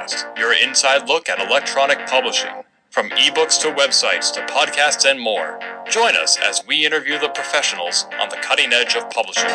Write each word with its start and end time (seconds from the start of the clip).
Pubcast, 0.00 0.38
your 0.38 0.52
inside 0.52 1.08
look 1.08 1.28
at 1.28 1.40
electronic 1.40 2.06
publishing. 2.06 2.50
From 2.90 3.10
ebooks 3.10 3.60
to 3.60 3.68
websites 3.68 4.32
to 4.34 4.40
podcasts 4.52 5.08
and 5.08 5.20
more. 5.20 5.60
Join 5.90 6.16
us 6.16 6.38
as 6.38 6.66
we 6.66 6.86
interview 6.86 7.18
the 7.18 7.28
professionals 7.28 8.06
on 8.20 8.28
the 8.30 8.36
cutting 8.36 8.72
edge 8.72 8.96
of 8.96 9.08
publishing. 9.10 9.50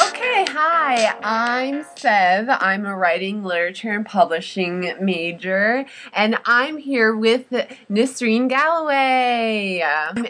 Okay, 0.00 0.44
hi, 0.48 1.14
I'm 1.22 1.84
Sev. 1.96 2.48
I'm 2.48 2.86
a 2.86 2.96
writing, 2.96 3.44
literature, 3.44 3.92
and 3.92 4.06
publishing 4.06 4.94
major, 5.00 5.84
and 6.12 6.38
I'm 6.44 6.78
here 6.78 7.14
with 7.14 7.50
Nisreen 7.90 8.48
Galloway. 8.48 9.82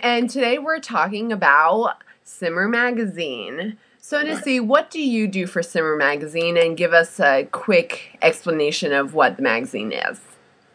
And 0.02 0.28
today 0.28 0.58
we're 0.58 0.80
talking 0.80 1.32
about 1.32 2.02
Simmer 2.24 2.68
Magazine. 2.68 3.78
So, 4.08 4.22
Nissi, 4.22 4.64
what 4.64 4.88
do 4.88 5.00
you 5.00 5.26
do 5.26 5.48
for 5.48 5.64
Simmer 5.64 5.96
Magazine? 5.96 6.56
And 6.56 6.76
give 6.76 6.92
us 6.92 7.18
a 7.18 7.48
quick 7.50 8.16
explanation 8.22 8.92
of 8.92 9.14
what 9.14 9.34
the 9.34 9.42
magazine 9.42 9.90
is. 9.90 10.20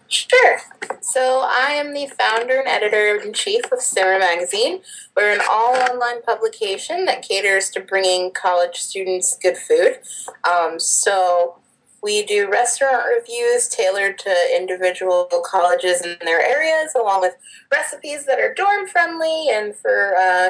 Sure. 0.09 0.59
So, 0.99 1.39
I 1.45 1.69
am 1.71 1.93
the 1.93 2.07
founder 2.07 2.59
and 2.59 2.67
editor 2.67 3.15
in 3.15 3.31
chief 3.31 3.71
of 3.71 3.79
Simmer 3.79 4.19
Magazine. 4.19 4.81
We're 5.15 5.31
an 5.31 5.39
all 5.49 5.77
online 5.77 6.21
publication 6.23 7.05
that 7.05 7.21
caters 7.21 7.69
to 7.69 7.79
bringing 7.79 8.31
college 8.31 8.75
students 8.75 9.37
good 9.41 9.55
food. 9.55 9.99
Um, 10.43 10.77
so, 10.77 11.55
we 12.03 12.25
do 12.25 12.49
restaurant 12.51 13.05
reviews 13.17 13.69
tailored 13.69 14.19
to 14.19 14.35
individual 14.53 15.29
colleges 15.45 16.01
in 16.01 16.17
their 16.25 16.41
areas, 16.41 16.93
along 16.99 17.21
with 17.21 17.37
recipes 17.71 18.25
that 18.25 18.41
are 18.41 18.53
dorm 18.53 18.87
friendly 18.87 19.47
and 19.49 19.73
for 19.73 20.17
uh, 20.19 20.49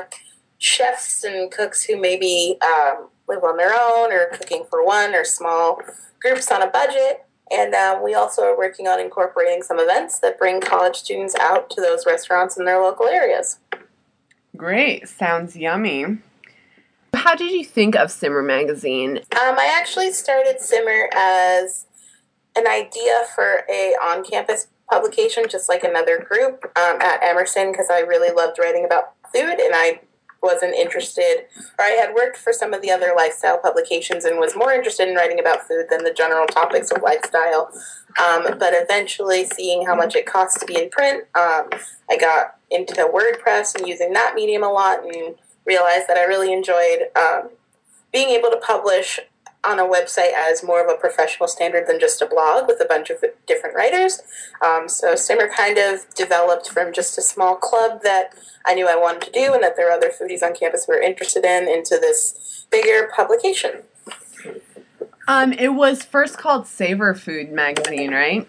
chefs 0.62 1.24
and 1.24 1.52
cooks 1.52 1.84
who 1.84 2.00
maybe 2.00 2.56
um, 2.62 3.10
live 3.28 3.44
on 3.44 3.58
their 3.58 3.74
own 3.74 4.14
or 4.14 4.28
cooking 4.28 4.64
for 4.70 4.86
one 4.86 5.16
or 5.16 5.26
small 5.26 5.82
groups 6.22 6.52
on 6.52 6.62
a 6.62 6.68
budget. 6.68 7.26
And 7.50 7.74
um, 7.74 8.04
we 8.04 8.14
also 8.14 8.44
are 8.44 8.58
working 8.58 8.88
on 8.88 9.00
incorporating 9.00 9.64
some 9.64 9.80
events 9.80 10.20
that 10.20 10.38
bring 10.38 10.62
college 10.62 10.98
students 10.98 11.36
out 11.36 11.70
to 11.72 11.82
those 11.82 12.06
restaurants 12.06 12.58
in 12.58 12.66
their 12.66 12.82
local 12.82 13.08
areas. 13.08 13.60
Great. 14.56 15.10
Sounds 15.10 15.58
yummy. 15.58 16.20
How 17.14 17.36
did 17.36 17.52
you 17.52 17.66
think 17.66 17.96
of 17.96 18.12
Simmer 18.12 18.44
Magazine? 18.44 19.18
Um, 19.18 19.58
I 19.60 19.76
actually 19.78 20.12
started 20.12 20.62
Simmer 20.62 21.10
as 21.14 21.88
an 22.56 22.68
idea 22.68 23.24
for 23.36 23.64
a 23.70 23.96
on-campus 24.04 24.68
publication, 24.90 25.46
just 25.50 25.68
like 25.68 25.84
another 25.84 26.20
group 26.20 26.66
um, 26.78 27.02
at 27.02 27.24
Emerson, 27.24 27.72
because 27.72 27.88
I 27.90 28.02
really 28.02 28.34
loved 28.34 28.60
writing 28.60 28.86
about 28.86 29.14
food, 29.34 29.60
and 29.60 29.74
I 29.74 30.02
wasn't 30.42 30.74
interested, 30.74 31.46
or 31.78 31.86
I 31.86 31.90
had 31.90 32.16
worked 32.16 32.38
for 32.38 32.52
some 32.52 32.74
of 32.74 32.82
the 32.82 32.92
other 32.92 33.14
lifestyle 33.16 33.60
publications 33.60 34.26
and 34.26 34.40
was 34.40 34.56
more 34.56 34.72
interested 34.72 35.08
in 35.08 35.16
writing 35.16 35.40
about 35.40 35.68
food 35.68 35.86
than 35.90 36.04
the 36.04 36.14
general 36.14 36.48
topics 36.48 36.92
of 36.92 37.04
lifestyle. 37.04 37.72
Um, 38.20 38.58
but 38.58 38.74
eventually, 38.74 39.46
seeing 39.46 39.86
how 39.86 39.96
much 39.96 40.16
it 40.16 40.26
costs 40.26 40.60
to 40.60 40.66
be 40.66 40.78
in 40.82 40.90
print, 40.90 41.24
um, 41.36 41.70
I 42.10 42.18
got 42.20 42.56
into 42.70 42.94
WordPress 42.94 43.76
and 43.76 43.88
using 43.88 44.14
that 44.14 44.34
medium 44.36 44.64
a 44.64 44.70
lot 44.70 45.04
and 45.06 45.36
realized 45.66 46.08
that 46.08 46.18
I 46.18 46.24
really 46.24 46.52
enjoyed 46.52 47.08
um, 47.16 47.50
being 48.12 48.30
able 48.30 48.50
to 48.50 48.58
publish 48.58 49.20
on 49.64 49.80
a 49.80 49.84
website 49.84 50.34
as 50.34 50.64
more 50.64 50.84
of 50.84 50.90
a 50.90 51.00
professional 51.00 51.48
standard 51.48 51.88
than 51.88 52.00
just 52.00 52.22
a 52.22 52.26
blog 52.26 52.68
with 52.68 52.82
a 52.82 52.86
bunch 52.86 53.10
of 53.10 53.24
different 53.48 53.76
writers. 53.76 54.22
Um, 54.66 54.90
so 54.90 55.16
Simmer 55.16 55.50
kind 55.56 55.78
of 55.78 56.00
developed 56.16 56.70
from 56.70 56.94
just 56.94 57.18
a 57.18 57.22
small 57.22 57.56
club 57.56 58.02
that 58.04 58.34
I 58.66 58.74
knew 58.74 58.88
I 58.88 58.96
wanted 58.96 59.22
to 59.24 59.32
do 59.32 59.54
and 59.54 59.64
that 59.64 59.76
there 59.76 59.90
are 59.90 59.92
other 59.92 60.10
foodies 60.10 60.42
on 60.42 60.56
campus 60.56 60.86
who 60.86 60.94
were 60.94 61.02
interested 61.02 61.46
in 61.46 61.68
into 61.68 61.98
this 62.00 62.66
bigger 62.72 63.12
publication. 63.16 63.84
Um, 65.28 65.54
it 65.54 65.76
was 65.76 66.04
first 66.04 66.38
called 66.38 66.66
Savor 66.66 67.14
Food 67.14 67.52
Magazine, 67.52 68.12
right? 68.12 68.48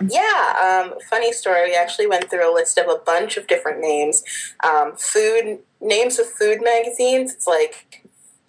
Yeah, 0.00 0.82
um, 0.84 0.98
funny 1.08 1.32
story. 1.32 1.70
We 1.70 1.76
actually 1.76 2.08
went 2.08 2.28
through 2.28 2.50
a 2.50 2.52
list 2.52 2.76
of 2.78 2.88
a 2.88 2.96
bunch 2.96 3.36
of 3.36 3.46
different 3.46 3.80
names. 3.80 4.24
Um, 4.64 4.96
food 4.96 5.60
names 5.80 6.18
of 6.18 6.26
food 6.26 6.58
magazines. 6.62 7.32
It's 7.32 7.46
like 7.46 7.99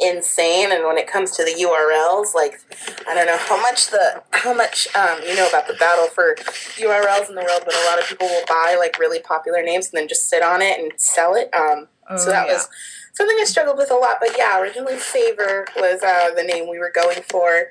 insane. 0.01 0.71
And 0.71 0.83
when 0.85 0.97
it 0.97 1.07
comes 1.07 1.31
to 1.31 1.43
the 1.43 1.51
urls 1.51 2.33
like 2.33 2.59
i 3.07 3.13
don't 3.13 3.25
know 3.25 3.37
how 3.37 3.61
much 3.61 3.89
the 3.89 4.23
how 4.31 4.53
much 4.53 4.87
um, 4.95 5.19
you 5.25 5.35
know 5.35 5.47
about 5.47 5.67
the 5.67 5.73
battle 5.75 6.07
for 6.07 6.35
urls 6.35 7.29
in 7.29 7.35
the 7.35 7.41
world 7.41 7.61
but 7.65 7.73
a 7.73 7.85
lot 7.89 7.99
of 7.99 8.07
people 8.07 8.27
will 8.27 8.43
buy 8.47 8.75
like 8.77 8.97
really 8.99 9.19
popular 9.19 9.61
names 9.61 9.89
and 9.89 9.99
then 9.99 10.07
just 10.07 10.29
sit 10.29 10.43
on 10.43 10.61
it 10.61 10.79
and 10.79 10.91
sell 10.99 11.35
it. 11.35 11.49
Um, 11.53 11.87
oh, 12.09 12.17
so 12.17 12.29
that 12.29 12.47
yeah. 12.47 12.53
was 12.53 12.67
something 13.13 13.37
i 13.39 13.43
struggled 13.45 13.77
with 13.77 13.91
a 13.91 13.95
lot. 13.95 14.17
But 14.19 14.35
yeah 14.37 14.59
originally 14.59 14.99
savor 14.99 15.65
was 15.75 16.01
uh, 16.03 16.33
the 16.35 16.43
name 16.43 16.69
we 16.69 16.79
were 16.79 16.91
going 16.93 17.21
for. 17.29 17.67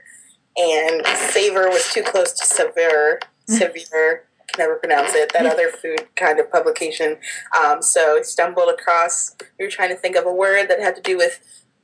And 0.57 1.07
savor 1.33 1.69
was 1.69 1.93
too 1.93 2.03
close 2.03 2.33
to 2.33 2.45
Saveur 2.45 3.21
Saveur 3.49 4.25
can 4.49 4.59
never 4.59 4.77
pronounce 4.77 5.15
it 5.15 5.33
that 5.33 5.47
other 5.47 5.69
food 5.69 6.09
kind 6.17 6.41
of 6.41 6.51
publication. 6.51 7.19
Um, 7.59 7.83
so 7.83 8.21
stumbled 8.23 8.69
across 8.69 9.37
we 9.59 9.65
were 9.65 9.71
trying 9.71 9.91
to 9.91 9.97
think 9.97 10.17
of 10.17 10.27
a 10.27 10.33
word 10.33 10.69
that 10.69 10.81
had 10.81 10.97
to 10.97 11.03
do 11.03 11.17
with 11.17 11.41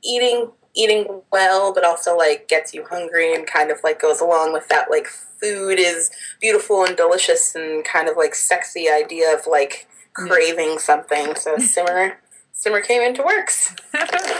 eating 0.07 0.51
eating 0.75 1.21
well, 1.31 1.73
but 1.73 1.83
also 1.83 2.15
like 2.15 2.47
gets 2.47 2.73
you 2.73 2.85
hungry 2.85 3.33
and 3.33 3.47
kind 3.47 3.71
of 3.71 3.79
like 3.83 3.99
goes 3.99 4.21
along 4.21 4.53
with 4.53 4.67
that 4.69 4.89
like 4.89 5.07
food 5.07 5.79
is 5.79 6.11
beautiful 6.39 6.85
and 6.85 6.95
delicious 6.95 7.55
and 7.55 7.83
kind 7.83 8.07
of 8.07 8.15
like 8.15 8.35
sexy 8.35 8.87
idea 8.89 9.33
of 9.33 9.47
like 9.47 9.87
craving 10.13 10.79
something. 10.79 11.35
So 11.35 11.57
simmer 11.59 12.19
simmer 12.53 12.81
came 12.81 13.01
into 13.01 13.23
works. 13.23 13.75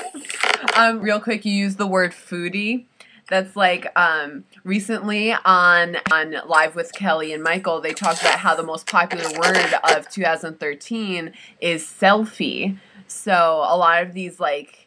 um, 0.75 1.01
real 1.01 1.19
quick, 1.19 1.45
you 1.45 1.53
use 1.53 1.75
the 1.75 1.87
word 1.87 2.11
foodie. 2.11 2.85
That's 3.29 3.55
like 3.57 3.87
um, 3.97 4.45
recently 4.63 5.33
on 5.33 5.97
on 6.11 6.35
Live 6.47 6.75
with 6.75 6.93
Kelly 6.93 7.33
and 7.33 7.43
Michael, 7.43 7.81
they 7.81 7.93
talked 7.93 8.21
about 8.21 8.39
how 8.39 8.55
the 8.55 8.63
most 8.63 8.87
popular 8.87 9.29
word 9.37 9.73
of 9.83 10.09
2013 10.09 11.33
is 11.59 11.83
selfie. 11.83 12.77
So 13.07 13.65
a 13.67 13.75
lot 13.75 14.03
of 14.03 14.13
these 14.13 14.39
like 14.39 14.86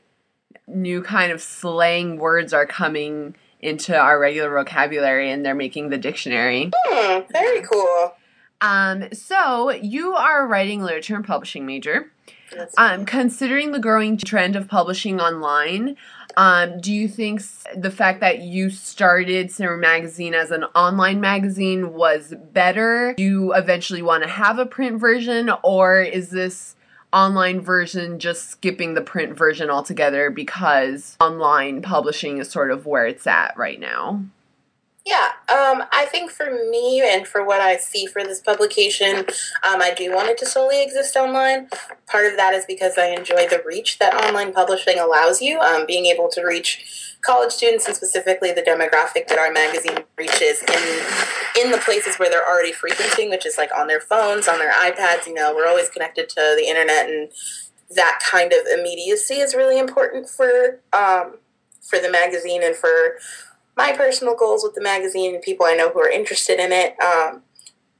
new 0.74 1.02
kind 1.02 1.32
of 1.32 1.40
slang 1.40 2.16
words 2.16 2.52
are 2.52 2.66
coming 2.66 3.34
into 3.60 3.96
our 3.96 4.18
regular 4.18 4.50
vocabulary 4.50 5.30
and 5.30 5.44
they're 5.44 5.54
making 5.54 5.90
the 5.90 5.98
dictionary. 5.98 6.70
Hmm, 6.86 7.20
very 7.30 7.62
cool. 7.62 8.14
Um, 8.60 9.12
so 9.12 9.70
you 9.70 10.14
are 10.14 10.44
a 10.44 10.46
writing 10.46 10.82
literature 10.82 11.16
and 11.16 11.24
publishing 11.24 11.66
major. 11.66 12.10
Um, 12.76 13.04
considering 13.04 13.70
the 13.70 13.78
growing 13.78 14.16
trend 14.16 14.56
of 14.56 14.66
publishing 14.66 15.20
online, 15.20 15.96
um, 16.36 16.80
do 16.80 16.92
you 16.92 17.08
think 17.08 17.42
the 17.76 17.90
fact 17.90 18.20
that 18.20 18.40
you 18.40 18.70
started 18.70 19.50
Simmer 19.50 19.76
Magazine 19.76 20.34
as 20.34 20.50
an 20.50 20.64
online 20.74 21.20
magazine 21.20 21.92
was 21.92 22.34
better? 22.52 23.14
Do 23.16 23.22
you 23.22 23.54
eventually 23.54 24.02
want 24.02 24.24
to 24.24 24.28
have 24.28 24.58
a 24.58 24.66
print 24.66 25.00
version, 25.00 25.50
or 25.62 26.02
is 26.02 26.30
this 26.30 26.74
online 27.12 27.60
version 27.60 28.18
just 28.18 28.50
skipping 28.50 28.94
the 28.94 29.00
print 29.00 29.36
version 29.36 29.70
altogether 29.70 30.30
because 30.30 31.16
online 31.20 31.82
publishing 31.82 32.38
is 32.38 32.50
sort 32.50 32.70
of 32.70 32.86
where 32.86 33.06
it's 33.06 33.26
at 33.26 33.56
right 33.56 33.80
now. 33.80 34.22
Yeah, 35.06 35.30
um, 35.48 35.82
I 35.92 36.06
think 36.10 36.30
for 36.30 36.50
me 36.68 37.02
and 37.02 37.26
for 37.26 37.44
what 37.44 37.60
I 37.60 37.78
see 37.78 38.04
for 38.06 38.22
this 38.22 38.40
publication, 38.40 39.20
um, 39.66 39.80
I 39.80 39.94
do 39.96 40.14
want 40.14 40.28
it 40.28 40.36
to 40.38 40.46
solely 40.46 40.82
exist 40.82 41.16
online. 41.16 41.68
Part 42.06 42.26
of 42.26 42.36
that 42.36 42.52
is 42.52 42.66
because 42.66 42.98
I 42.98 43.06
enjoy 43.06 43.48
the 43.48 43.62
reach 43.64 43.98
that 43.98 44.14
online 44.14 44.52
publishing 44.52 44.98
allows 44.98 45.40
you, 45.40 45.58
um, 45.58 45.86
being 45.86 46.04
able 46.06 46.28
to 46.28 46.44
reach 46.44 47.16
college 47.22 47.50
students 47.50 47.86
and 47.86 47.96
specifically 47.96 48.52
the 48.52 48.62
demographic 48.62 49.28
that 49.28 49.38
our 49.38 49.50
magazine 49.50 50.04
reaches 50.18 50.62
in 50.62 51.64
in 51.64 51.70
the 51.70 51.78
places 51.78 52.16
where 52.16 52.30
they're 52.30 52.46
already 52.46 52.72
frequenting, 52.72 53.30
which 53.30 53.46
is 53.46 53.56
like 53.56 53.70
on 53.74 53.86
their 53.86 54.00
phones, 54.00 54.48
on 54.48 54.58
their 54.58 54.72
iPads. 54.72 55.26
You 55.26 55.34
know, 55.34 55.54
we're 55.54 55.66
always 55.66 55.88
connected 55.88 56.28
to 56.30 56.54
the 56.56 56.66
internet, 56.68 57.08
and 57.08 57.30
that 57.90 58.20
kind 58.22 58.52
of 58.52 58.66
immediacy 58.78 59.36
is 59.36 59.54
really 59.54 59.78
important 59.78 60.28
for 60.28 60.80
um, 60.92 61.38
for 61.80 61.98
the 61.98 62.10
magazine 62.10 62.62
and 62.62 62.76
for 62.76 63.16
my 63.76 63.92
personal 63.92 64.34
goals 64.34 64.62
with 64.62 64.74
the 64.74 64.82
magazine 64.82 65.34
and 65.34 65.42
people 65.42 65.66
I 65.66 65.74
know 65.74 65.90
who 65.90 66.00
are 66.00 66.10
interested 66.10 66.58
in 66.58 66.72
it. 66.72 67.00
Um, 67.00 67.42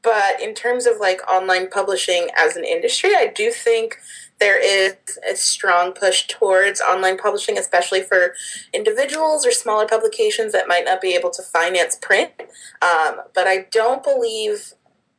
but 0.03 0.41
in 0.41 0.55
terms 0.55 0.87
of 0.87 0.99
like 0.99 1.21
online 1.31 1.69
publishing 1.69 2.29
as 2.37 2.57
an 2.57 2.65
industry, 2.65 3.11
I 3.15 3.27
do 3.27 3.51
think 3.51 3.99
there 4.41 4.59
is 4.59 4.95
a 5.31 5.37
strong 5.37 5.93
push 5.93 6.27
towards 6.27 6.81
online 6.81 7.19
publishing, 7.19 7.59
especially 7.59 8.03
for 8.03 8.35
individuals 8.73 9.47
or 9.47 9.51
smaller 9.51 9.87
publications 9.87 10.53
that 10.53 10.67
might 10.67 10.87
not 10.87 11.03
be 11.03 11.15
able 11.15 11.31
to 11.31 11.43
finance 11.43 11.97
print. 12.01 12.33
Um, 12.81 13.21
but 13.35 13.47
I 13.47 13.67
don't 13.71 14.03
believe 14.03 14.73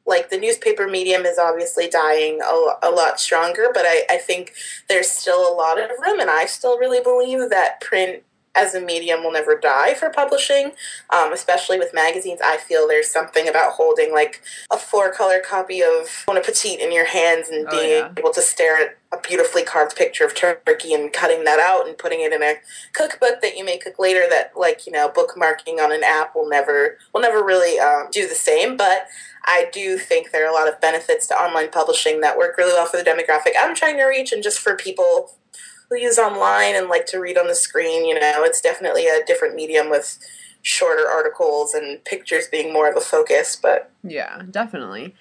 like 0.08 0.32
the 0.32 0.40
newspaper 0.40 0.88
medium 0.88 1.26
is 1.26 1.38
obviously 1.38 1.88
dying 1.88 2.40
a, 2.44 2.88
a 2.88 2.90
lot 2.90 3.20
stronger, 3.20 3.70
but 3.72 3.86
I, 3.86 4.04
I 4.10 4.18
think 4.18 4.54
there's 4.90 5.10
still 5.10 5.48
a 5.48 5.54
lot 5.54 5.80
of 5.80 5.92
room, 6.02 6.20
and 6.20 6.30
I 6.30 6.46
still 6.46 6.80
really 6.80 7.02
believe 7.02 7.52
that 7.52 7.80
print 7.82 8.24
as 8.56 8.76
a 8.76 8.82
medium 8.82 9.24
will 9.24 9.32
never 9.32 9.56
die 9.56 9.94
for 9.94 10.10
publishing, 10.10 10.72
um, 11.10 11.32
especially 11.32 11.80
with 11.80 11.94
magazines. 11.94 12.40
I 12.44 12.58
feel 12.58 12.88
there's 12.88 13.12
something 13.12 13.48
about 13.48 13.74
holding 13.74 14.12
like 14.12 14.42
a 14.72 14.78
four 14.78 15.12
color 15.12 15.40
copy 15.40 15.82
of 15.82 16.24
Bon 16.28 16.38
Appetit 16.38 16.80
in 16.80 16.92
your 16.92 17.06
hands 17.06 17.50
and 17.50 17.68
oh, 17.68 17.72
being 17.72 17.92
oh, 17.92 17.96
yeah. 18.08 18.12
able 18.18 18.34
to 18.34 18.42
stare 18.42 18.76
at 18.76 18.98
a 19.14 19.18
beautifully 19.20 19.64
carved 19.64 19.96
picture 19.96 20.26
of 20.26 20.34
turkey 20.34 20.94
and 20.94 21.12
cutting 21.12 21.44
that 21.44 21.60
out 21.60 21.88
and 21.88 21.98
putting 21.98 22.22
it 22.22 22.32
in 22.32 22.42
a 22.42 22.56
cookbook 22.94 23.42
that 23.42 23.58
you 23.58 23.66
may 23.66 23.78
cook 23.78 24.00
later 24.00 24.24
that 24.30 24.52
like 24.56 24.86
you 24.86 24.92
know 24.92 25.10
bookmarking 25.10 25.80
on 25.80 25.92
an 25.92 26.02
app 26.04 26.34
will 26.34 26.48
never 26.48 26.98
will 27.14 27.22
never 27.22 27.44
really 27.44 27.78
um, 27.78 28.08
do 28.12 28.26
the 28.28 28.36
same 28.36 28.78
but 28.78 29.08
i 29.44 29.70
do 29.74 29.98
think 29.98 30.32
there 30.32 30.46
are 30.46 30.50
a 30.50 30.54
lot 30.54 30.70
of 30.70 30.80
benefits 30.80 31.28
to 31.28 31.34
online 31.34 31.70
publishing 31.70 32.22
that 32.22 32.38
work 32.38 32.58
really 32.58 32.72
well 32.72 32.86
for 32.86 32.96
the 32.96 33.04
demographic 33.04 33.52
i'm 33.60 33.76
trying 33.76 33.98
to 33.98 34.06
reach 34.06 34.32
and 34.32 34.44
just 34.44 34.60
for 34.60 34.78
people 34.78 35.32
who 35.92 35.98
use 35.98 36.18
online 36.18 36.74
and 36.74 36.88
like 36.88 37.06
to 37.06 37.20
read 37.20 37.38
on 37.38 37.48
the 37.48 37.56
screen 37.56 38.06
you 38.06 38.16
know 38.20 38.44
it's 38.44 38.62
definitely 38.62 39.06
a 39.06 39.24
different 39.28 39.54
medium 39.54 39.90
with 39.90 40.18
shorter 40.64 41.08
articles 41.08 41.74
and 41.74 42.04
pictures 42.06 42.48
being 42.48 42.72
more 42.72 42.90
of 42.90 42.96
a 42.96 43.02
focus 43.02 43.58
but 43.62 43.92
yeah 44.04 44.42
definitely 44.50 45.14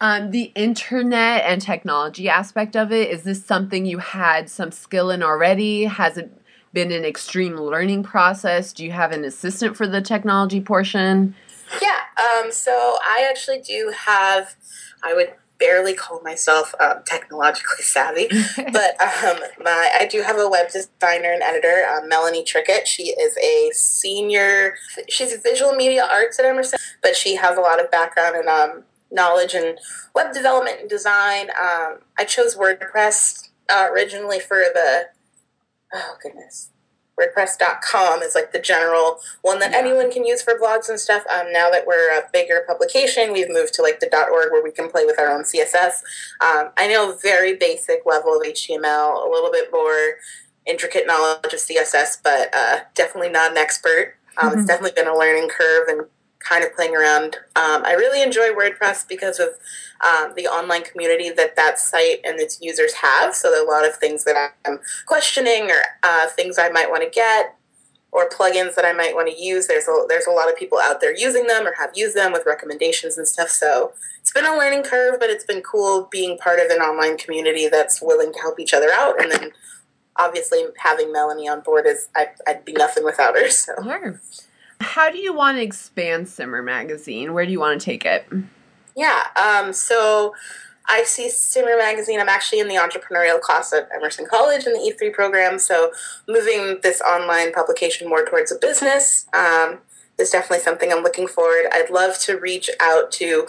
um, 0.00 0.30
the 0.30 0.52
internet 0.54 1.42
and 1.44 1.60
technology 1.60 2.28
aspect 2.28 2.76
of 2.76 2.92
it, 2.92 3.10
is 3.10 3.24
this 3.24 3.44
something 3.44 3.84
you 3.84 3.98
had 3.98 4.48
some 4.48 4.70
skill 4.70 5.10
in 5.10 5.24
already? 5.24 5.86
Has 5.86 6.16
it 6.16 6.32
been 6.72 6.92
an 6.92 7.04
extreme 7.04 7.56
learning 7.56 8.04
process? 8.04 8.72
Do 8.72 8.84
you 8.84 8.92
have 8.92 9.10
an 9.10 9.24
assistant 9.24 9.76
for 9.76 9.88
the 9.88 10.00
technology 10.00 10.60
portion? 10.60 11.34
Yeah, 11.82 11.98
um, 12.16 12.52
so 12.52 12.98
I 13.02 13.26
actually 13.28 13.60
do 13.60 13.92
have, 14.06 14.54
I 15.02 15.14
would 15.14 15.32
barely 15.58 15.94
call 15.94 16.20
myself 16.22 16.74
um, 16.80 17.02
technologically 17.04 17.82
savvy, 17.82 18.28
but 18.72 19.00
um, 19.00 19.38
my 19.60 19.90
I 19.98 20.06
do 20.10 20.22
have 20.22 20.38
a 20.38 20.48
web 20.48 20.70
designer 20.70 21.32
and 21.32 21.42
editor, 21.42 21.84
um, 21.92 22.08
Melanie 22.08 22.44
Trickett. 22.44 22.86
She 22.86 23.10
is 23.10 23.36
a 23.38 23.70
senior. 23.72 24.74
She's 25.08 25.34
visual 25.42 25.74
media 25.74 26.06
arts 26.10 26.38
at 26.38 26.44
Emerson, 26.44 26.78
but 27.02 27.16
she 27.16 27.36
has 27.36 27.56
a 27.56 27.60
lot 27.60 27.82
of 27.82 27.90
background 27.90 28.36
in 28.36 28.48
um, 28.48 28.84
knowledge 29.10 29.54
in 29.54 29.76
web 30.14 30.32
development 30.32 30.80
and 30.80 30.90
design. 30.90 31.50
Um, 31.50 31.98
I 32.18 32.24
chose 32.24 32.56
WordPress 32.56 33.48
uh, 33.68 33.88
originally 33.90 34.40
for 34.40 34.64
the 34.72 35.06
oh 35.92 36.14
goodness. 36.22 36.70
WordPress.com 37.18 38.22
is 38.22 38.34
like 38.34 38.52
the 38.52 38.58
general 38.58 39.18
one 39.42 39.58
that 39.58 39.72
yeah. 39.72 39.78
anyone 39.78 40.10
can 40.10 40.24
use 40.24 40.42
for 40.42 40.54
blogs 40.58 40.88
and 40.88 40.98
stuff. 40.98 41.24
Um, 41.28 41.52
now 41.52 41.70
that 41.70 41.86
we're 41.86 42.16
a 42.18 42.28
bigger 42.32 42.64
publication, 42.66 43.32
we've 43.32 43.50
moved 43.50 43.74
to 43.74 43.82
like 43.82 44.00
the 44.00 44.06
.org 44.06 44.52
where 44.52 44.62
we 44.62 44.70
can 44.70 44.90
play 44.90 45.04
with 45.04 45.18
our 45.18 45.30
own 45.30 45.44
CSS. 45.44 46.02
Um, 46.40 46.70
I 46.78 46.88
know 46.88 47.16
very 47.22 47.56
basic 47.56 48.06
level 48.06 48.36
of 48.36 48.42
HTML, 48.42 49.26
a 49.26 49.30
little 49.30 49.50
bit 49.50 49.70
more 49.72 50.16
intricate 50.66 51.06
knowledge 51.06 51.52
of 51.52 51.58
CSS, 51.58 52.18
but 52.22 52.54
uh, 52.54 52.80
definitely 52.94 53.30
not 53.30 53.52
an 53.52 53.56
expert. 53.56 54.14
Um, 54.36 54.50
mm-hmm. 54.50 54.58
It's 54.58 54.68
definitely 54.68 54.94
been 54.94 55.08
a 55.08 55.16
learning 55.16 55.48
curve 55.48 55.88
and 55.88 56.02
kind 56.40 56.64
of 56.64 56.74
playing 56.74 56.94
around. 56.94 57.36
Um, 57.56 57.82
I 57.84 57.94
really 57.94 58.22
enjoy 58.22 58.50
WordPress 58.50 59.06
because 59.08 59.38
of 59.38 59.48
um, 60.06 60.32
the 60.36 60.46
online 60.46 60.82
community 60.82 61.30
that 61.30 61.56
that 61.56 61.78
site 61.78 62.20
and 62.24 62.40
its 62.40 62.58
users 62.60 62.94
have. 62.94 63.34
So 63.34 63.50
there 63.50 63.60
are 63.60 63.66
a 63.66 63.70
lot 63.70 63.86
of 63.86 63.96
things 63.96 64.24
that 64.24 64.52
I'm 64.64 64.80
questioning 65.06 65.70
or 65.70 65.80
uh, 66.02 66.28
things 66.28 66.58
I 66.58 66.68
might 66.68 66.90
want 66.90 67.02
to 67.02 67.10
get 67.10 67.54
or 68.10 68.28
plugins 68.28 68.74
that 68.74 68.84
I 68.84 68.92
might 68.92 69.14
want 69.14 69.28
to 69.28 69.40
use. 69.40 69.66
There's 69.66 69.86
a, 69.86 70.04
there's 70.08 70.26
a 70.26 70.30
lot 70.30 70.48
of 70.48 70.56
people 70.56 70.78
out 70.78 71.00
there 71.00 71.14
using 71.14 71.46
them 71.46 71.66
or 71.66 71.74
have 71.78 71.90
used 71.94 72.16
them 72.16 72.32
with 72.32 72.46
recommendations 72.46 73.18
and 73.18 73.28
stuff. 73.28 73.50
So 73.50 73.92
it's 74.20 74.32
been 74.32 74.46
a 74.46 74.56
learning 74.56 74.84
curve, 74.84 75.20
but 75.20 75.30
it's 75.30 75.44
been 75.44 75.62
cool 75.62 76.08
being 76.10 76.38
part 76.38 76.58
of 76.58 76.70
an 76.70 76.78
online 76.78 77.18
community 77.18 77.68
that's 77.68 78.00
willing 78.00 78.32
to 78.32 78.38
help 78.38 78.58
each 78.58 78.72
other 78.72 78.88
out. 78.92 79.20
And 79.20 79.30
then 79.30 79.52
obviously 80.16 80.64
having 80.78 81.12
Melanie 81.12 81.48
on 81.48 81.60
board 81.60 81.86
is 81.86 82.08
I'd, 82.16 82.30
I'd 82.46 82.64
be 82.64 82.72
nothing 82.72 83.04
without 83.04 83.36
her. 83.36 83.50
So. 83.50 83.74
How 84.80 85.10
do 85.10 85.18
you 85.18 85.32
want 85.32 85.58
to 85.58 85.62
expand 85.62 86.28
Simmer 86.28 86.62
Magazine? 86.62 87.32
Where 87.32 87.44
do 87.44 87.52
you 87.52 87.60
want 87.60 87.80
to 87.80 87.84
take 87.84 88.04
it? 88.04 88.26
Yeah, 88.96 89.24
um, 89.36 89.72
so 89.72 90.34
I 90.86 91.04
see 91.04 91.28
Simmer 91.28 91.76
Magazine. 91.76 92.20
I'm 92.20 92.28
actually 92.28 92.60
in 92.60 92.68
the 92.68 92.76
entrepreneurial 92.76 93.40
class 93.40 93.72
at 93.72 93.88
Emerson 93.94 94.26
College 94.26 94.66
in 94.66 94.72
the 94.72 94.78
E3 94.78 95.12
program, 95.12 95.58
so 95.58 95.92
moving 96.26 96.78
this 96.82 97.00
online 97.00 97.52
publication 97.52 98.08
more 98.08 98.24
towards 98.24 98.50
a 98.50 98.56
business 98.56 99.26
um, 99.32 99.78
is 100.18 100.30
definitely 100.30 100.64
something 100.64 100.92
I'm 100.92 101.02
looking 101.02 101.28
forward. 101.28 101.66
I'd 101.72 101.90
love 101.90 102.18
to 102.20 102.38
reach 102.38 102.70
out 102.80 103.12
to 103.12 103.46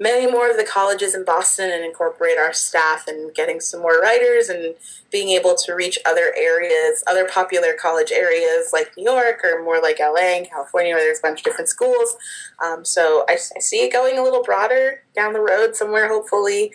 many 0.00 0.30
more 0.30 0.50
of 0.50 0.56
the 0.56 0.64
colleges 0.64 1.14
in 1.14 1.24
Boston 1.24 1.70
and 1.70 1.84
incorporate 1.84 2.38
our 2.38 2.54
staff 2.54 3.06
and 3.06 3.34
getting 3.34 3.60
some 3.60 3.82
more 3.82 4.00
writers 4.00 4.48
and 4.48 4.74
being 5.12 5.28
able 5.28 5.54
to 5.54 5.74
reach 5.74 5.98
other 6.06 6.32
areas, 6.36 7.04
other 7.06 7.28
popular 7.28 7.74
college 7.74 8.10
areas 8.10 8.70
like 8.72 8.96
New 8.96 9.04
York 9.04 9.44
or 9.44 9.62
more 9.62 9.80
like 9.80 10.00
LA 10.00 10.38
and 10.38 10.48
California 10.48 10.94
where 10.94 11.04
there's 11.04 11.18
a 11.18 11.22
bunch 11.22 11.40
of 11.40 11.44
different 11.44 11.68
schools. 11.68 12.16
Um, 12.64 12.84
so 12.84 13.26
I, 13.28 13.34
I 13.34 13.60
see 13.60 13.84
it 13.84 13.92
going 13.92 14.18
a 14.18 14.22
little 14.22 14.42
broader 14.42 15.02
down 15.14 15.34
the 15.34 15.40
road 15.40 15.76
somewhere, 15.76 16.08
hopefully, 16.08 16.72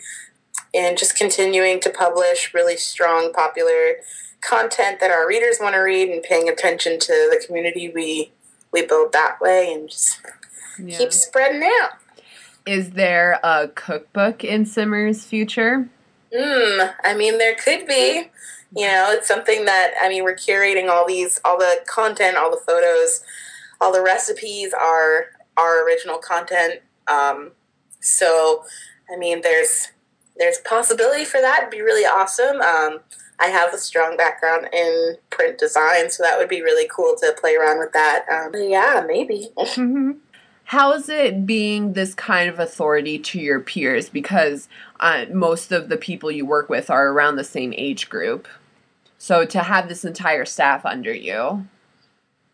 and 0.72 0.96
just 0.96 1.16
continuing 1.16 1.80
to 1.80 1.90
publish 1.90 2.54
really 2.54 2.76
strong, 2.76 3.32
popular 3.32 3.96
content 4.40 5.00
that 5.00 5.10
our 5.10 5.26
readers 5.26 5.58
want 5.60 5.74
to 5.74 5.80
read 5.80 6.08
and 6.10 6.22
paying 6.22 6.48
attention 6.48 7.00
to 7.00 7.28
the 7.30 7.44
community 7.44 7.90
we 7.92 8.30
we 8.72 8.84
build 8.84 9.12
that 9.12 9.40
way 9.40 9.72
and 9.72 9.88
just 9.88 10.20
yeah. 10.78 10.98
keep 10.98 11.12
spreading 11.12 11.62
out. 11.62 11.92
Is 12.66 12.90
there 12.90 13.38
a 13.42 13.68
cookbook 13.68 14.42
in 14.42 14.66
Simmer's 14.66 15.24
future? 15.24 15.88
Hmm. 16.34 16.80
I 17.04 17.14
mean, 17.14 17.38
there 17.38 17.54
could 17.54 17.86
be. 17.86 18.30
You 18.74 18.86
know, 18.86 19.10
it's 19.10 19.28
something 19.28 19.64
that 19.64 19.94
I 20.00 20.08
mean, 20.08 20.24
we're 20.24 20.34
curating 20.34 20.90
all 20.90 21.06
these, 21.06 21.40
all 21.44 21.56
the 21.56 21.78
content, 21.86 22.36
all 22.36 22.50
the 22.50 22.60
photos, 22.66 23.22
all 23.80 23.92
the 23.92 24.02
recipes 24.02 24.74
are 24.74 25.26
our 25.56 25.86
original 25.86 26.18
content. 26.18 26.80
Um, 27.06 27.52
so, 28.00 28.64
I 29.12 29.16
mean, 29.16 29.42
there's 29.42 29.88
there's 30.36 30.58
possibility 30.58 31.24
for 31.24 31.40
that. 31.40 31.60
It'd 31.60 31.70
be 31.70 31.80
really 31.80 32.04
awesome. 32.04 32.60
Um, 32.60 33.00
I 33.38 33.46
have 33.46 33.72
a 33.72 33.78
strong 33.78 34.16
background 34.16 34.68
in 34.72 35.16
print 35.30 35.58
design, 35.58 36.10
so 36.10 36.22
that 36.22 36.38
would 36.38 36.48
be 36.48 36.62
really 36.62 36.88
cool 36.88 37.16
to 37.20 37.34
play 37.38 37.54
around 37.54 37.78
with 37.78 37.92
that. 37.92 38.24
Um, 38.30 38.52
yeah, 38.54 39.04
maybe. 39.06 39.50
How 40.66 40.92
is 40.92 41.08
it 41.08 41.46
being 41.46 41.92
this 41.92 42.12
kind 42.12 42.48
of 42.48 42.58
authority 42.58 43.20
to 43.20 43.38
your 43.38 43.60
peers? 43.60 44.08
Because 44.08 44.68
uh, 44.98 45.26
most 45.32 45.70
of 45.70 45.88
the 45.88 45.96
people 45.96 46.30
you 46.30 46.44
work 46.44 46.68
with 46.68 46.90
are 46.90 47.08
around 47.08 47.36
the 47.36 47.44
same 47.44 47.72
age 47.76 48.08
group. 48.08 48.48
So 49.16 49.46
to 49.46 49.60
have 49.60 49.88
this 49.88 50.04
entire 50.04 50.44
staff 50.44 50.84
under 50.84 51.14
you. 51.14 51.68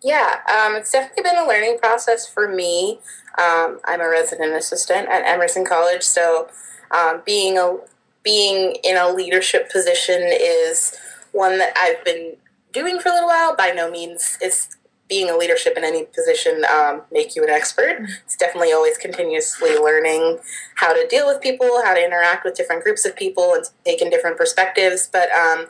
Yeah, 0.03 0.41
um, 0.47 0.75
it's 0.75 0.91
definitely 0.91 1.23
been 1.23 1.39
a 1.39 1.49
learning 1.49 1.79
process 1.79 2.29
for 2.29 2.49
me. 2.49 2.99
Um, 3.39 3.81
I'm 3.87 4.03
a 4.03 4.09
resident 4.09 4.53
assistant 4.53 5.09
at 5.09 5.25
Emerson 5.25 5.65
College, 5.65 6.03
so 6.03 6.51
um, 6.91 7.23
being 7.25 7.57
a 7.57 7.79
being 8.23 8.77
in 8.85 8.97
a 8.97 9.11
leadership 9.11 9.73
position 9.73 10.21
is 10.23 10.95
one 11.33 11.59
that 11.59 11.73
I've 11.77 12.05
been 12.05 12.37
doing 12.73 13.01
for 13.01 13.09
a 13.09 13.13
little 13.13 13.29
while. 13.29 13.57
By 13.57 13.71
no 13.71 13.91
means 13.91 14.37
is 14.43 14.77
being 15.13 15.29
a 15.29 15.37
leadership 15.37 15.77
in 15.77 15.85
any 15.85 16.07
position 16.07 16.65
um, 16.65 17.03
make 17.13 17.37
you 17.37 17.43
an 17.45 17.51
expert. 17.51 17.99
It's 18.25 18.35
definitely 18.35 18.73
always 18.73 18.97
continuously 18.97 19.77
learning 19.77 20.39
how 20.77 20.95
to 20.95 21.07
deal 21.07 21.27
with 21.27 21.43
people, 21.43 21.83
how 21.85 21.93
to 21.93 22.03
interact 22.03 22.47
with 22.47 22.55
different 22.55 22.83
groups 22.83 23.05
of 23.05 23.15
people, 23.15 23.53
and 23.53 23.63
take 23.85 24.01
in 24.01 24.09
different 24.09 24.39
perspectives. 24.39 25.11
But 25.13 25.31
um, 25.33 25.67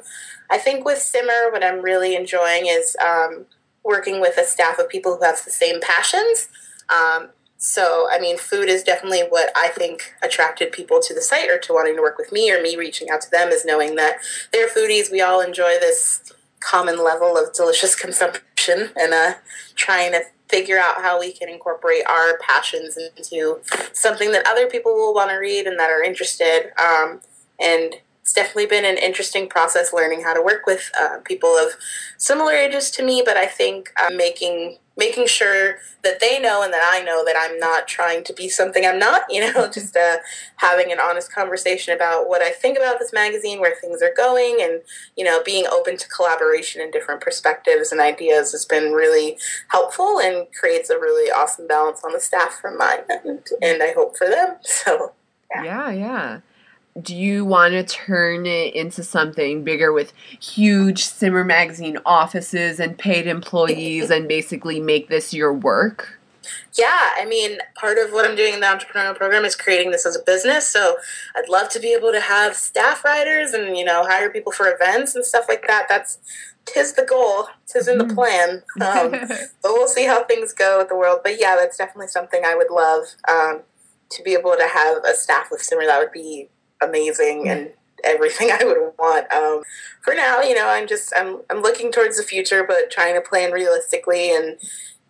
I 0.49 0.59
think 0.59 0.85
with 0.85 0.99
Simmer, 0.99 1.51
what 1.51 1.65
I'm 1.65 1.83
really 1.83 2.15
enjoying 2.15 2.67
is 2.69 2.97
um, 3.05 3.47
working 3.83 4.21
with 4.21 4.39
a 4.39 4.45
staff 4.45 4.79
of 4.79 4.89
people 4.89 5.17
who 5.17 5.25
have 5.25 5.45
the 5.45 5.51
same 5.51 5.81
passions. 5.81 6.47
Um, 6.89 7.31
so, 7.57 8.07
I 8.13 8.21
mean, 8.21 8.39
food 8.39 8.69
is 8.69 8.85
definitely 8.85 9.23
what 9.29 9.51
I 9.57 9.71
think 9.71 10.15
attracted 10.23 10.71
people 10.71 11.01
to 11.01 11.13
the 11.13 11.21
site 11.21 11.51
or 11.51 11.59
to 11.59 11.73
wanting 11.73 11.97
to 11.97 12.03
work 12.03 12.17
with 12.17 12.31
me 12.31 12.53
or 12.53 12.63
me 12.63 12.77
reaching 12.77 13.11
out 13.11 13.23
to 13.23 13.31
them 13.31 13.49
is 13.49 13.65
knowing 13.65 13.97
that 13.97 14.19
they're 14.53 14.69
foodies. 14.69 15.11
We 15.11 15.21
all 15.21 15.41
enjoy 15.41 15.81
this 15.81 16.33
common 16.63 17.03
level 17.03 17.37
of 17.37 17.53
delicious 17.53 17.95
consumption 18.05 18.91
and 18.97 19.13
uh, 19.13 19.35
trying 19.75 20.13
to 20.13 20.23
figure 20.49 20.79
out 20.79 21.01
how 21.01 21.19
we 21.19 21.33
can 21.33 21.49
incorporate 21.49 22.05
our 22.07 22.39
passions 22.39 22.99
into 22.99 23.59
something 23.95 24.33
that 24.33 24.47
other 24.47 24.69
people 24.69 24.93
will 24.93 25.15
want 25.15 25.31
to 25.31 25.37
read 25.37 25.67
and 25.67 25.79
that 25.81 25.91
are 25.91 26.03
interested. 26.03 26.71
Um, 26.79 27.21
and 27.59 27.95
it's 28.23 28.33
definitely 28.33 28.67
been 28.67 28.85
an 28.85 28.99
interesting 28.99 29.49
process 29.49 29.93
learning 29.93 30.23
how 30.23 30.33
to 30.33 30.41
work 30.41 30.65
with 30.65 30.93
uh, 30.99 31.19
people 31.25 31.51
of 31.51 31.73
similar 32.17 32.53
ages 32.53 32.89
to 32.93 33.05
me, 33.05 33.21
but 33.25 33.37
I 33.37 33.47
think 33.47 33.93
making 34.13 34.79
making 34.97 35.27
sure 35.27 35.77
that 36.05 36.21
they 36.21 36.39
know 36.39 36.63
and 36.63 36.73
that 36.73 36.89
I 36.93 37.03
know 37.03 37.25
that 37.25 37.35
I'm 37.37 37.59
not 37.59 37.89
trying 37.89 38.23
to 38.25 38.33
be 38.35 38.49
something 38.49 38.85
I'm 38.85 38.99
not, 38.99 39.23
you 39.31 39.41
know, 39.41 39.69
just 39.73 39.97
uh, 39.97 40.19
having 40.57 40.93
an 40.93 41.01
honest 41.01 41.33
conversation 41.33 41.95
about 41.95 42.29
what 42.29 42.43
I 42.43 42.51
think 42.51 42.77
about 42.77 42.99
this 42.99 43.13
magazine, 43.13 43.59
where 43.59 43.75
things 43.75 44.03
are 44.03 44.15
going, 44.17 44.59
and, 44.61 44.83
you 45.17 45.25
know, 45.25 45.43
being 45.45 45.67
open 45.67 45.97
to 45.97 46.09
collaboration 46.09 46.81
and 46.81 46.93
different 46.93 47.23
perspectives 47.23 47.91
and 47.91 48.01
ideas 48.01 48.53
has 48.53 48.65
been 48.65 48.93
really 48.93 49.37
helpful 49.69 50.21
and 50.21 50.47
creates 50.53 50.91
a 50.91 50.99
really 50.99 51.31
awesome 51.31 51.67
balance 51.67 52.03
on 52.05 52.13
the 52.13 52.21
staff 52.21 52.53
from 52.61 52.79
my 52.79 53.01
end, 53.11 53.49
and 53.63 53.83
I 53.83 53.93
hope 53.93 54.17
for 54.17 54.29
them. 54.29 54.57
So, 54.63 55.13
yeah, 55.55 55.65
yeah. 55.65 55.91
yeah 55.91 56.41
do 57.01 57.17
you 57.17 57.45
want 57.45 57.73
to 57.73 57.85
turn 57.85 58.45
it 58.45 58.75
into 58.75 59.03
something 59.03 59.65
bigger 59.65 59.93
with 59.93 60.13
huge 60.41 61.05
Simmer 61.05 61.45
Magazine 61.45 61.99
offices 62.05 62.79
and 62.79 62.99
paid 62.99 63.27
employees 63.27 64.11
and 64.11 64.29
basically 64.29 64.79
make 64.79 65.09
this 65.09 65.33
your 65.33 65.53
work? 65.53 66.19
Yeah, 66.75 67.11
I 67.17 67.25
mean, 67.25 67.59
part 67.77 67.99
of 67.99 68.13
what 68.13 68.29
I'm 68.29 68.37
doing 68.37 68.55
in 68.55 68.61
the 68.61 68.67
entrepreneurial 68.67 69.17
program 69.17 69.45
is 69.45 69.57
creating 69.57 69.91
this 69.91 70.05
as 70.05 70.17
a 70.17 70.23
business. 70.23 70.69
So 70.69 70.97
I'd 71.37 71.49
love 71.49 71.69
to 71.71 71.81
be 71.81 71.95
able 71.95 72.13
to 72.13 72.21
have 72.21 72.57
staff 72.57 73.05
writers 73.05 73.53
and, 73.53 73.77
you 73.77 73.85
know, 73.85 74.05
hire 74.05 74.29
people 74.29 74.53
for 74.53 74.71
events 74.71 75.15
and 75.15 75.25
stuff 75.25 75.47
like 75.49 75.67
that. 75.69 75.87
That's 75.89 76.19
tis 76.65 76.95
the 76.95 77.05
goal, 77.05 77.49
tis 77.67 77.89
in 77.89 77.99
the 77.99 78.05
mm-hmm. 78.05 78.15
plan. 78.15 78.63
Um, 78.81 79.11
but 79.63 79.73
we'll 79.73 79.89
see 79.89 80.07
how 80.07 80.25
things 80.25 80.53
go 80.53 80.79
with 80.79 80.89
the 80.89 80.97
world. 80.97 81.21
But 81.23 81.41
yeah, 81.41 81.57
that's 81.57 81.77
definitely 81.77 82.09
something 82.09 82.43
I 82.45 82.55
would 82.55 82.71
love 82.71 83.05
um, 83.29 83.63
to 84.11 84.23
be 84.23 84.33
able 84.35 84.57
to 84.57 84.67
have 84.67 84.99
a 85.05 85.15
staff 85.15 85.49
with 85.51 85.63
Simmer. 85.63 85.87
That 85.87 86.01
would 86.01 86.13
be 86.13 86.49
amazing 86.83 87.49
and 87.49 87.71
everything 88.05 88.51
I 88.61 88.65
would 88.65 88.93
want. 88.99 89.33
Um, 89.33 89.63
for 90.03 90.15
now, 90.15 90.41
you 90.41 90.55
know, 90.55 90.69
I'm 90.69 90.87
just 90.87 91.13
I'm 91.17 91.41
I'm 91.51 91.63
looking 91.63 91.93
towards 91.93 92.17
the 92.17 92.23
future, 92.23 92.65
but 92.67 92.91
trying 92.91 93.15
to 93.15 93.21
plan 93.21 93.53
realistically 93.53 94.35
and 94.35 94.59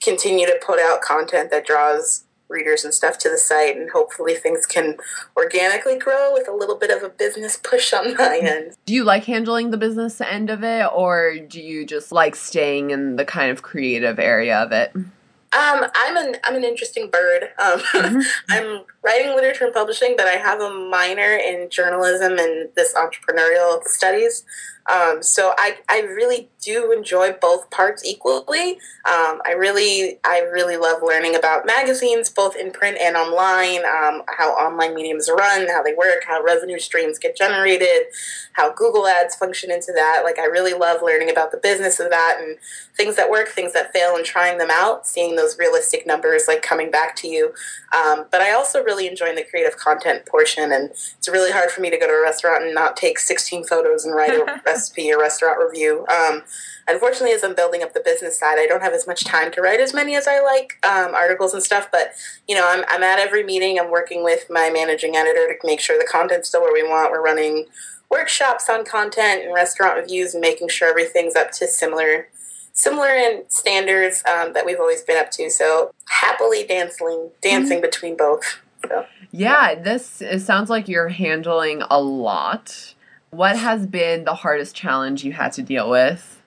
continue 0.03 0.47
to 0.47 0.59
put 0.65 0.81
out 0.81 1.01
content 1.01 1.51
that 1.51 1.67
draws 1.67 2.25
readers 2.53 2.85
and 2.85 2.93
stuff 2.93 3.17
to 3.17 3.31
the 3.31 3.39
site 3.39 3.77
and 3.77 3.91
hopefully 3.91 4.35
things 4.35 4.67
can 4.67 4.97
organically 5.37 5.99
grow 5.99 6.33
with 6.33 6.47
a 6.47 6.53
little 6.53 6.77
bit 6.77 6.91
of 6.91 7.03
a 7.03 7.09
business 7.09 7.57
push 7.57 7.95
on 7.95 8.15
my 8.17 8.39
end. 8.43 8.77
Do 8.85 8.93
you 8.93 9.05
like 9.05 9.25
handling 9.25 9.71
the 9.71 9.79
business 9.79 10.21
end 10.21 10.51
of 10.51 10.63
it 10.63 10.87
or 10.95 11.39
do 11.39 11.61
you 11.61 11.87
just 11.87 12.13
like 12.13 12.37
staying 12.37 12.91
in 12.91 13.17
the 13.17 13.25
kind 13.25 13.51
of 13.51 13.63
creative 13.63 14.19
area 14.19 14.59
of 14.59 14.71
it? 14.71 14.93
Um, 14.95 15.85
I'm 15.95 16.17
an 16.17 16.37
I'm 16.45 16.55
an 16.55 16.65
interesting 16.65 17.11
bird. 17.11 17.45
Um, 17.59 17.79
mm-hmm. 17.93 18.21
I'm 18.51 18.85
writing 19.05 19.35
literature 19.35 19.65
and 19.65 19.75
publishing, 19.75 20.15
but 20.17 20.27
I 20.27 20.37
have 20.37 20.61
a 20.61 20.73
minor 20.73 21.35
in 21.35 21.69
journalism 21.71 22.39
and 22.39 22.69
this 22.77 22.95
entrepreneurial 22.95 23.83
studies. 23.85 24.45
Um, 24.91 25.23
so 25.23 25.55
I, 25.59 25.77
I 25.89 26.01
really 26.01 26.51
do 26.61 26.93
enjoy 26.93 27.33
both 27.33 27.71
parts 27.71 28.05
equally. 28.05 28.73
Um, 29.05 29.41
I 29.47 29.55
really 29.57 30.19
I 30.25 30.41
really 30.41 30.77
love 30.77 31.03
learning 31.03 31.37
about 31.37 31.67
magazines, 31.67 32.31
both 32.31 32.57
in 32.57 32.73
print 32.73 32.99
and 33.01 33.17
online, 33.17 33.85
um, 33.85 34.23
how 34.29 34.51
online 34.51 34.95
mediums 34.95 35.31
run, 35.31 35.69
how 35.69 35.83
they 35.83 35.95
work, 35.95 36.25
how 36.27 36.43
revenue 36.43 36.79
streams 36.79 37.19
get 37.19 37.37
generated, 37.37 38.07
how 38.55 38.73
Google 38.73 39.07
Ads 39.07 39.37
function 39.37 39.71
into 39.71 39.93
that. 39.95 40.23
Like 40.25 40.39
I 40.39 40.47
really 40.47 40.75
love 40.75 41.01
learning 41.03 41.31
about 41.31 41.53
the 41.53 41.59
business 41.59 42.01
of 42.01 42.11
that 42.11 42.39
and 42.41 42.59
things 42.97 43.17
that 43.17 43.31
work, 43.31 43.49
things 43.49 43.73
that 43.75 43.93
fail, 43.93 44.17
and 44.17 44.25
trying 44.25 44.59
them 44.59 44.71
out, 44.71 45.07
seeing 45.07 45.37
those 45.37 45.59
realistic 45.59 46.07
numbers 46.07 46.45
like 46.49 46.63
coming 46.63 46.91
back 46.91 47.15
to 47.17 47.29
you. 47.29 47.53
Um, 47.97 48.27
but 48.31 48.41
I 48.41 48.53
also 48.53 48.83
really 48.83 48.92
enjoy 48.99 49.35
the 49.35 49.45
creative 49.45 49.77
content 49.77 50.27
portion, 50.27 50.73
and 50.73 50.91
it's 50.91 51.29
really 51.29 51.53
hard 51.53 51.71
for 51.71 51.81
me 51.81 51.91
to 51.91 51.99
go 51.99 52.07
to 52.07 52.13
a 52.13 52.23
restaurant 52.23 52.65
and 52.65 52.75
not 52.75 52.97
take 52.97 53.19
16 53.19 53.65
photos 53.65 54.05
and 54.05 54.15
write 54.15 54.31
a 54.31 54.61
recipe 54.67 55.13
or 55.13 55.19
restaurant 55.19 55.59
review. 55.59 56.07
Um, 56.09 56.43
unfortunately, 56.89 57.33
as 57.33 57.45
I'm 57.45 57.55
building 57.55 57.83
up 57.83 57.95
the 57.95 58.01
business 58.01 58.39
side, 58.39 58.59
I 58.59 58.67
don't 58.67 58.83
have 58.83 58.93
as 58.93 59.07
much 59.07 59.25
time 59.25 59.51
to 59.53 59.61
write 59.61 59.81
as 59.81 59.95
many 59.95 60.17
as 60.17 60.27
I 60.27 60.41
like 60.41 60.79
um, 60.85 61.15
articles 61.15 61.55
and 61.55 61.63
stuff. 61.63 61.89
But 61.91 62.13
you 62.49 62.55
know, 62.55 62.69
I'm, 62.69 62.85
I'm 62.89 63.03
at 63.03 63.19
every 63.19 63.45
meeting. 63.45 63.79
I'm 63.79 63.91
working 63.91 64.23
with 64.23 64.47
my 64.51 64.71
managing 64.71 65.17
editor 65.17 65.49
to 65.49 65.67
make 65.67 65.81
sure 65.81 65.99
the 65.99 66.09
content's 66.11 66.49
still 66.49 66.63
where 66.63 66.73
we 66.73 66.89
want. 66.89 67.11
We're 67.11 67.23
running 67.23 67.67
workshops 68.11 68.69
on 68.69 68.85
content 68.85 69.45
and 69.45 69.55
restaurant 69.55 69.97
reviews 69.97 70.35
and 70.35 70.41
making 70.41 70.69
sure 70.69 70.89
everything's 70.89 71.35
up 71.35 71.51
to 71.53 71.67
similar 71.67 72.29
similar 72.75 73.11
in 73.11 73.45
standards 73.49 74.23
um, 74.27 74.53
that 74.55 74.65
we've 74.65 74.81
always 74.81 75.03
been 75.03 75.19
up 75.19 75.31
to. 75.31 75.51
So 75.51 75.93
happily 76.09 76.65
dancing 76.67 77.31
dancing 77.41 77.79
mm-hmm. 77.79 77.83
between 77.83 78.17
both. 78.17 78.61
So. 78.89 79.07
Yeah, 79.31 79.75
this 79.75 80.21
it 80.21 80.41
sounds 80.41 80.71
like 80.71 80.89
you're 80.89 81.09
handling 81.09 81.83
a 81.91 82.01
lot. 82.01 82.95
What 83.31 83.57
has 83.57 83.87
been 83.87 84.25
the 84.25 84.35
hardest 84.35 84.77
challenge 84.77 85.25
you 85.25 85.33
had 85.33 85.53
to 85.53 85.63
deal 85.63 85.89
with? 85.89 86.43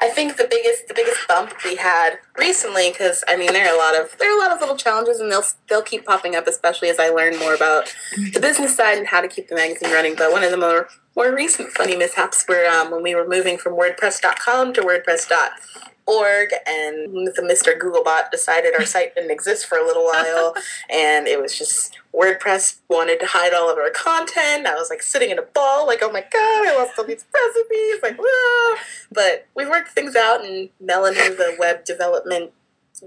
I 0.00 0.10
think 0.10 0.36
the 0.36 0.46
biggest 0.50 0.88
the 0.88 0.94
biggest 0.94 1.26
bump 1.28 1.54
we 1.64 1.76
had 1.76 2.18
recently, 2.36 2.90
because 2.90 3.24
I 3.28 3.36
mean 3.36 3.52
there 3.52 3.66
are 3.66 3.74
a 3.74 3.78
lot 3.78 3.98
of 3.98 4.18
there 4.18 4.30
are 4.30 4.36
a 4.36 4.40
lot 4.40 4.52
of 4.52 4.60
little 4.60 4.76
challenges, 4.76 5.20
and 5.20 5.30
they'll 5.30 5.44
they'll 5.68 5.82
keep 5.82 6.04
popping 6.04 6.34
up, 6.34 6.46
especially 6.46 6.90
as 6.90 6.98
I 6.98 7.08
learn 7.08 7.38
more 7.38 7.54
about 7.54 7.94
the 8.32 8.40
business 8.40 8.76
side 8.76 8.98
and 8.98 9.06
how 9.06 9.20
to 9.20 9.28
keep 9.28 9.48
the 9.48 9.54
magazine 9.54 9.92
running. 9.92 10.14
But 10.14 10.32
one 10.32 10.42
of 10.42 10.50
the 10.50 10.56
more 10.56 10.88
more 11.16 11.34
recent 11.34 11.70
funny 11.70 11.96
mishaps 11.96 12.44
were 12.48 12.66
um, 12.66 12.90
when 12.90 13.02
we 13.02 13.14
were 13.14 13.26
moving 13.26 13.56
from 13.58 13.74
WordPress.com 13.74 14.72
to 14.74 14.80
WordPress.org, 14.82 16.48
and 16.66 17.26
the 17.28 17.42
Mr. 17.42 17.78
Googlebot 17.78 18.30
decided 18.30 18.74
our 18.74 18.84
site 18.84 19.14
didn't 19.14 19.30
exist 19.30 19.66
for 19.66 19.78
a 19.78 19.86
little 19.86 20.04
while 20.04 20.54
and 20.90 21.26
it 21.26 21.40
was 21.40 21.56
just 21.56 21.96
WordPress 22.12 22.78
wanted 22.88 23.20
to 23.20 23.26
hide 23.26 23.54
all 23.54 23.70
of 23.70 23.78
our 23.78 23.90
content. 23.90 24.66
I 24.66 24.74
was 24.74 24.90
like 24.90 25.02
sitting 25.02 25.30
in 25.30 25.38
a 25.38 25.42
ball, 25.42 25.86
like, 25.86 26.00
oh 26.02 26.12
my 26.12 26.20
god, 26.20 26.68
I 26.68 26.76
lost 26.76 26.98
all 26.98 27.04
these 27.04 27.24
recipes, 27.32 28.02
like, 28.02 28.16
whoa. 28.20 28.76
But 29.10 29.46
we 29.54 29.66
worked 29.66 29.90
things 29.90 30.16
out 30.16 30.44
and 30.44 30.68
Melanie, 30.80 31.16
the 31.16 31.56
web 31.58 31.84
development 31.84 32.52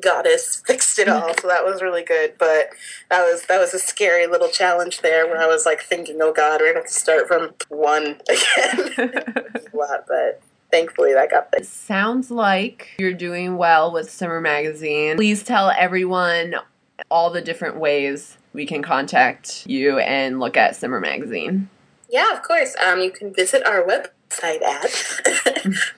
goddess 0.02 0.62
fixed 0.66 1.00
it 1.00 1.08
all 1.08 1.34
so 1.42 1.48
that 1.48 1.66
was 1.66 1.82
really 1.82 2.04
good 2.04 2.34
but 2.38 2.70
that 3.10 3.22
was 3.24 3.44
that 3.48 3.60
was 3.60 3.74
a 3.74 3.80
scary 3.80 4.28
little 4.28 4.50
challenge 4.50 5.02
there 5.02 5.26
where 5.28 5.42
i 5.42 5.48
was 5.48 5.66
like 5.66 5.82
thinking 5.82 6.18
oh 6.22 6.34
god 6.34 6.60
we're 6.60 6.68
gonna 6.68 6.80
have 6.80 6.88
to 6.88 6.94
start 6.94 7.28
from 7.28 7.54
one 7.70 8.20
again 8.30 8.94
a 8.98 9.78
lot 9.78 10.06
but 10.08 10.42
thankfully 10.72 11.14
that 11.14 11.32
got 11.32 11.50
fixed. 11.52 11.86
Sounds 11.86 12.30
like 12.30 12.90
you're 13.00 13.14
doing 13.14 13.58
well 13.58 13.92
with 13.92 14.12
Simmer 14.12 14.42
Magazine. 14.42 15.16
Please 15.16 15.44
tell 15.44 15.70
everyone 15.70 16.56
all 17.10 17.30
the 17.30 17.42
different 17.42 17.78
ways 17.78 18.38
we 18.54 18.66
can 18.66 18.82
contact 18.82 19.66
you 19.68 20.00
and 20.00 20.40
look 20.40 20.58
at 20.58 20.76
Simmer 20.76 21.00
Magazine. 21.00 21.70
Yeah, 22.10 22.34
of 22.34 22.42
course. 22.42 22.76
Um, 22.84 23.00
you 23.00 23.12
can 23.12 23.34
visit 23.34 23.66
our 23.66 23.84
website 23.84 24.10
at 24.42 24.84